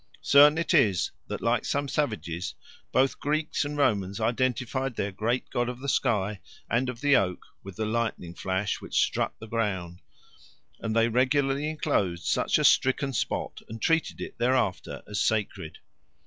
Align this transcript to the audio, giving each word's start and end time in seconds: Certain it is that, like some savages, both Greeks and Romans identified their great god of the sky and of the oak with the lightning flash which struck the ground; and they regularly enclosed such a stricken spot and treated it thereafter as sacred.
Certain 0.23 0.57
it 0.57 0.73
is 0.73 1.11
that, 1.27 1.41
like 1.43 1.63
some 1.63 1.87
savages, 1.87 2.55
both 2.91 3.19
Greeks 3.19 3.63
and 3.63 3.77
Romans 3.77 4.19
identified 4.19 4.95
their 4.95 5.11
great 5.11 5.51
god 5.51 5.69
of 5.69 5.79
the 5.79 5.87
sky 5.87 6.39
and 6.67 6.89
of 6.89 7.01
the 7.01 7.15
oak 7.15 7.45
with 7.61 7.75
the 7.75 7.85
lightning 7.85 8.33
flash 8.33 8.81
which 8.81 8.99
struck 8.99 9.37
the 9.37 9.45
ground; 9.45 10.01
and 10.79 10.95
they 10.95 11.07
regularly 11.07 11.69
enclosed 11.69 12.25
such 12.25 12.57
a 12.57 12.63
stricken 12.63 13.13
spot 13.13 13.61
and 13.69 13.79
treated 13.79 14.19
it 14.21 14.39
thereafter 14.39 15.03
as 15.07 15.21
sacred. 15.21 15.77